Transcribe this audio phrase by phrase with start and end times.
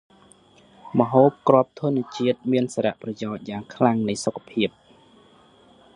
[0.99, 4.69] ម្ហូបគ្រាប់ធនជាតិ មានសារៈប្រយោជន៏យ៉ាងខ្លាំងនៃសុខភាព។